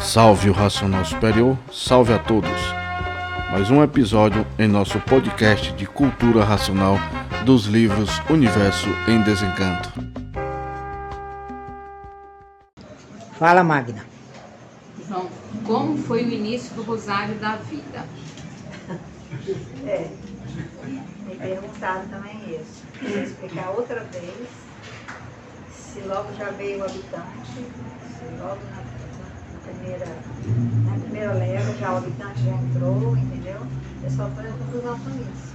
[0.00, 2.50] Salve o Racional Superior, salve a todos.
[3.52, 6.96] Mais um episódio em nosso podcast de cultura racional
[7.44, 9.92] dos livros Universo em Desencanto.
[13.38, 14.04] Fala, Magna.
[15.06, 15.28] João,
[15.64, 18.04] como foi o início do Rosário da Vida?
[19.86, 20.08] É,
[21.26, 22.82] me perguntaram também isso.
[23.02, 24.48] Vou explicar outra vez.
[25.70, 28.89] Se logo já veio o habitante, se logo na, na
[29.70, 30.06] primeira,
[30.84, 33.60] na primeira leva já o habitante já entrou, entendeu?
[34.04, 35.54] É só para a conclusão com isso.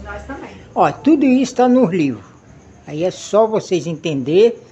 [0.00, 0.56] E nós também.
[0.74, 2.24] Ó, tudo isso está nos livros.
[2.86, 4.62] Aí é só vocês entender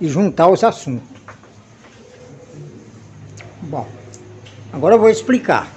[0.00, 1.08] e juntar os assuntos.
[3.62, 3.86] Bom,
[4.72, 5.72] agora eu vou explicar.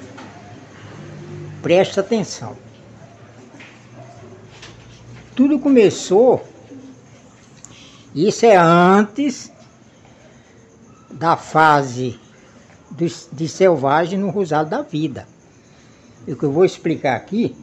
[1.62, 2.56] Presta atenção.
[5.36, 6.44] Tudo começou,
[8.16, 9.52] isso é antes
[11.10, 12.20] da fase
[12.92, 15.28] de selvagem no Rosado da Vida.
[16.26, 17.56] E o que eu vou explicar aqui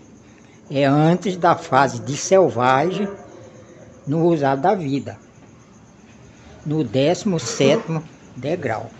[0.70, 3.09] é antes da fase de selvagem
[4.06, 5.19] no Rosado da Vida,
[6.65, 8.03] no 17º
[8.37, 8.91] degrau.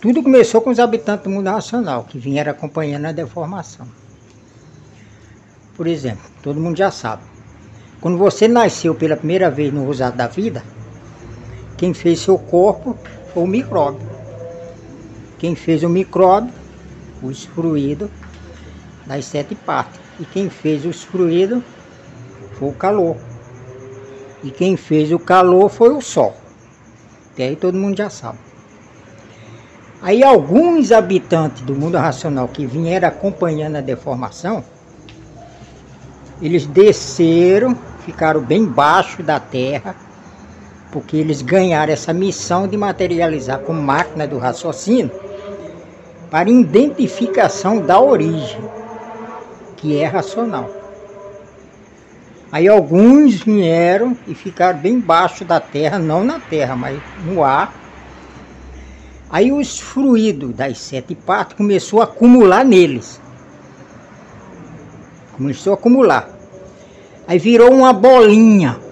[0.00, 3.88] Tudo começou com os habitantes do mundo racional, que vieram acompanhando a deformação.
[5.74, 7.22] Por exemplo, todo mundo já sabe.
[8.02, 10.62] Quando você nasceu pela primeira vez no Rosado da Vida,
[11.76, 12.96] quem fez seu corpo
[13.32, 14.06] foi o micróbio.
[15.38, 16.52] Quem fez o micróbio,
[17.22, 18.10] o excluído
[19.06, 20.00] das sete partes.
[20.18, 21.62] E quem fez o excluído
[22.58, 23.16] foi o calor.
[24.42, 26.36] E quem fez o calor foi o sol.
[27.36, 28.38] E aí todo mundo já sabe.
[30.00, 34.62] Aí alguns habitantes do mundo racional que vieram acompanhando a deformação,
[36.42, 39.96] eles desceram, ficaram bem baixo da terra,
[40.94, 45.10] porque eles ganharam essa missão de materializar como máquina do raciocínio
[46.30, 48.60] para identificação da origem,
[49.76, 50.70] que é racional.
[52.52, 57.74] Aí alguns vieram e ficaram bem baixo da terra, não na terra, mas no ar.
[59.28, 63.20] Aí os fluidos das sete partes começou a acumular neles.
[65.36, 66.28] Começou a acumular.
[67.26, 68.83] Aí virou uma bolinha.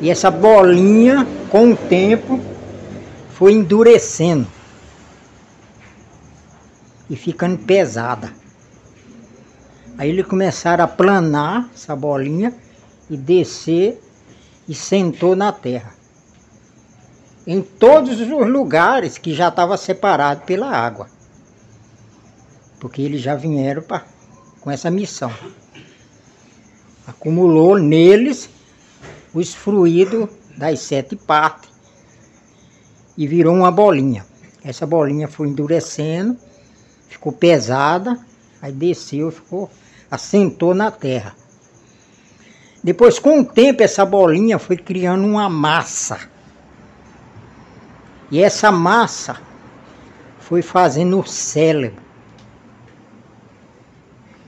[0.00, 2.40] E essa bolinha, com o tempo,
[3.34, 4.46] foi endurecendo.
[7.08, 8.32] E ficando pesada.
[9.98, 12.54] Aí eles começaram a planar essa bolinha
[13.10, 14.00] e descer
[14.66, 15.92] e sentou na terra.
[17.46, 21.08] Em todos os lugares que já estava separado pela água.
[22.78, 24.04] Porque eles já vieram pra,
[24.60, 25.32] com essa missão.
[27.06, 28.48] Acumulou neles
[29.32, 31.70] os fluidos das sete partes
[33.16, 34.24] e virou uma bolinha.
[34.64, 36.36] Essa bolinha foi endurecendo,
[37.08, 38.18] ficou pesada,
[38.60, 39.70] aí desceu, ficou,
[40.10, 41.34] assentou na terra.
[42.82, 46.18] Depois, com o tempo, essa bolinha foi criando uma massa.
[48.30, 49.40] E essa massa
[50.38, 52.02] foi fazendo o cérebro.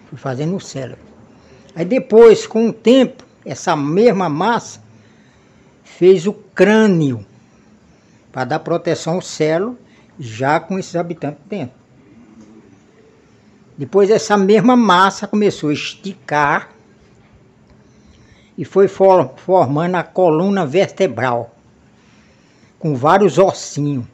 [0.08, 1.04] Foi fazendo o cérebro.
[1.74, 4.80] Aí depois, com o tempo, essa mesma massa
[5.82, 7.26] fez o crânio
[8.30, 9.78] para dar proteção ao cérebro,
[10.18, 11.74] já com esses habitantes dentro.
[13.76, 16.70] Depois essa mesma massa começou a esticar
[18.56, 21.54] e foi for- formando a coluna vertebral,
[22.78, 24.04] com vários ossinhos.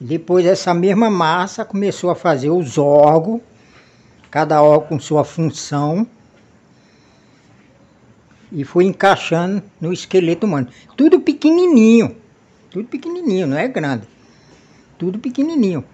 [0.00, 3.40] Depois essa mesma massa começou a fazer os órgãos,
[4.30, 6.06] cada órgão com sua função,
[8.52, 10.68] e foi encaixando no esqueleto humano.
[10.96, 12.14] Tudo pequenininho,
[12.70, 14.06] tudo pequenininho, não é grande.
[14.98, 15.84] Tudo pequenininho.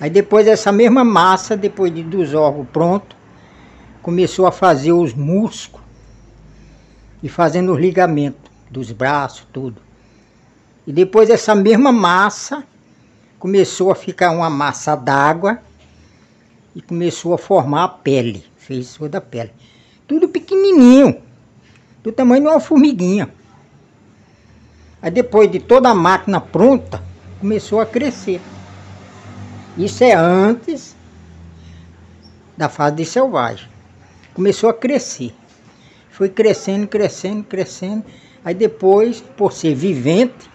[0.00, 3.16] Aí depois essa mesma massa, depois de, dos órgãos prontos,
[4.02, 5.86] começou a fazer os músculos
[7.22, 9.80] e fazendo os ligamentos dos braços, tudo.
[10.86, 12.64] E depois essa mesma massa
[13.38, 15.60] começou a ficar uma massa d'água
[16.74, 19.52] e começou a formar a pele, fez toda a pele.
[20.08, 21.20] Tudo pequenininho,
[22.02, 23.28] do tamanho de uma formiguinha.
[25.02, 27.04] Aí depois de toda a máquina pronta,
[27.38, 28.40] começou a crescer.
[29.76, 30.96] Isso é antes
[32.56, 33.68] da fase de selvagem.
[34.32, 35.34] Começou a crescer.
[36.10, 38.04] Foi crescendo, crescendo, crescendo.
[38.42, 40.50] Aí depois, por ser vivente,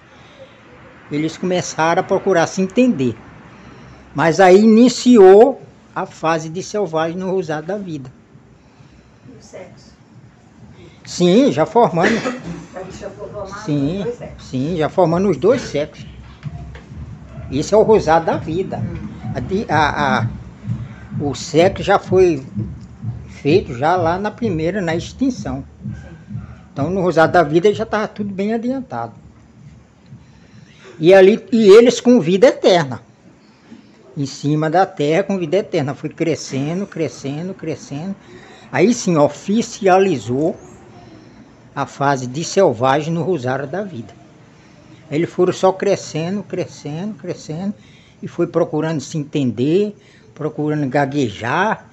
[1.12, 3.16] eles começaram a procurar se entender.
[4.16, 5.62] Mas aí iniciou
[5.96, 8.12] a fase de selvagem no rosado da vida.
[9.28, 9.94] E o sexo.
[11.06, 12.10] Sim, já formando.
[12.10, 13.10] Gente já
[13.66, 14.06] Sim,
[14.40, 16.06] sim, já formando os dois sexos.
[17.52, 18.82] Esse é o rosário da vida.
[19.36, 20.28] A di- a- a-
[21.20, 22.44] o sexo já foi
[23.28, 25.64] feito já lá na primeira, na extinção.
[26.72, 29.14] Então no rosário da vida já estava tudo bem adiantado.
[31.00, 33.02] E ali e eles com vida eterna.
[34.16, 35.94] Em cima da terra com vida eterna.
[35.94, 38.16] Foi crescendo, crescendo, crescendo.
[38.74, 40.58] Aí sim oficializou
[41.76, 44.12] a fase de selvagem no rosário da vida.
[45.12, 47.76] Eles foram só crescendo, crescendo, crescendo,
[48.20, 49.96] e foi procurando se entender,
[50.34, 51.88] procurando gaguejar,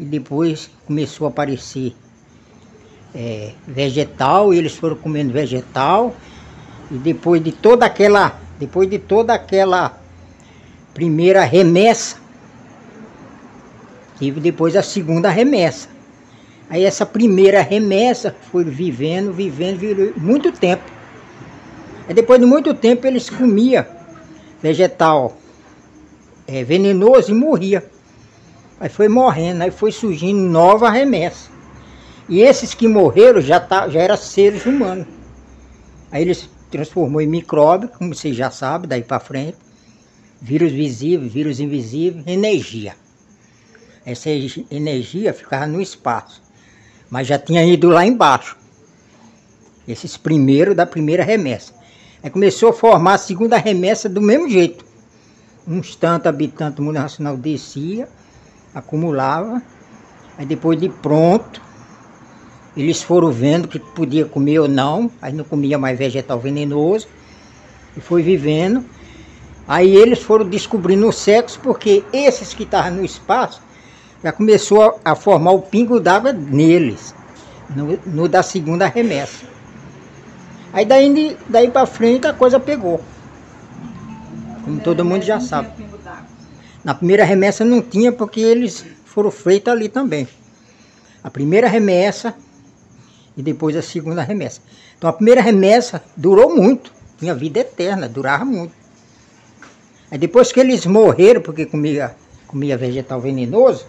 [0.00, 1.94] e depois começou a aparecer
[3.14, 6.16] é, vegetal, e eles foram comendo vegetal,
[6.90, 9.96] e depois de toda aquela, depois de toda aquela
[10.92, 12.16] primeira remessa,
[14.18, 15.99] tive depois a segunda remessa.
[16.70, 20.84] Aí essa primeira remessa foi vivendo, vivendo, vivendo muito tempo.
[22.06, 23.84] Aí depois de muito tempo eles comiam
[24.62, 25.36] vegetal
[26.46, 27.84] é, venenoso e morria.
[28.78, 31.50] Aí foi morrendo, aí foi surgindo nova remessa.
[32.28, 35.08] E esses que morreram já, tá, já eram seres humanos.
[36.12, 39.56] Aí eles transformou em micróbio, como vocês já sabem, daí para frente.
[40.40, 42.94] Vírus visível, vírus invisível, energia.
[44.06, 44.30] Essa
[44.70, 46.49] energia ficava no espaço
[47.10, 48.56] mas já tinha ido lá embaixo.
[49.88, 51.74] Esses primeiros da primeira remessa.
[52.22, 54.84] Aí começou a formar a segunda remessa do mesmo jeito.
[55.66, 58.08] Uns tantos habitantes do mundo racional descia,
[58.74, 59.60] acumulava,
[60.38, 61.60] aí depois de pronto,
[62.76, 67.08] eles foram vendo que podia comer ou não, aí não comia mais vegetal venenoso,
[67.96, 68.84] e foi vivendo.
[69.66, 73.60] Aí eles foram descobrindo o sexo, porque esses que estavam no espaço
[74.22, 77.14] já começou a, a formar o pingo d'água neles,
[77.74, 79.44] no, no da segunda remessa.
[80.72, 83.00] Aí daí, daí para frente a coisa pegou.
[84.64, 85.70] Como todo mundo já sabe.
[86.84, 90.28] Na primeira remessa não tinha porque eles foram feitos ali também.
[91.22, 92.34] A primeira remessa
[93.36, 94.60] e depois a segunda remessa.
[94.96, 98.72] Então a primeira remessa durou muito, tinha vida eterna, durava muito.
[100.10, 102.14] Aí depois que eles morreram, porque comia,
[102.46, 103.86] comia vegetal venenoso,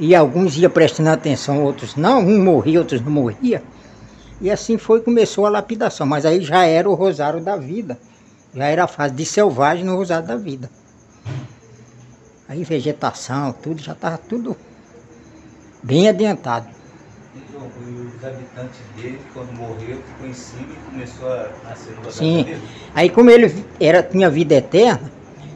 [0.00, 3.62] e alguns iam prestando atenção, outros não, um morria, outros não morria.
[4.40, 7.98] E assim foi começou a lapidação, mas aí já era o rosário da vida.
[8.54, 10.70] Já era a fase de selvagem no rosário da vida.
[12.48, 14.56] Aí vegetação, tudo, já estava tudo
[15.82, 16.66] bem adiantado.
[17.36, 22.58] Então, os habitantes dele, quando morreu, ficou em cima e começou a nascer no Sim.
[22.94, 25.12] Aí como ele era, tinha vida eterna,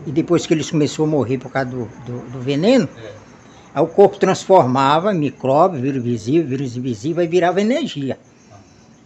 [0.07, 3.24] e depois que eles começou a morrer por causa do, do, do veneno, É.
[3.75, 8.19] aí o corpo transformava micróbio, vírus visível, vírus invisível, e virava energia.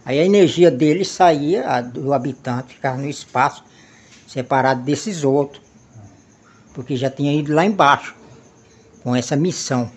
[0.05, 3.63] Aí a energia dele saía, do habitante ficava no espaço,
[4.27, 5.61] separado desses outros,
[6.73, 8.15] porque já tinha ido lá embaixo,
[9.03, 9.89] com essa missão.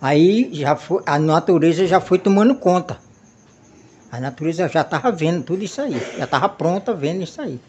[0.00, 2.98] Aí já foi, a natureza já foi tomando conta.
[4.10, 7.60] A natureza já estava vendo tudo isso aí, já estava pronta vendo isso aí.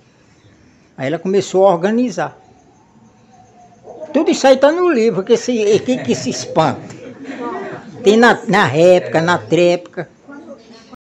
[0.97, 2.37] Aí ela começou a organizar.
[4.17, 6.81] Tudo isso aí está no livro, que se, que, que se espanta.
[8.03, 10.09] Tem na, na réplica, na tréplica,